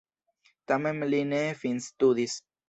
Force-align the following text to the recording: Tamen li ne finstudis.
Tamen 0.71 1.03
li 1.11 1.19
ne 1.35 1.43
finstudis. 1.61 2.41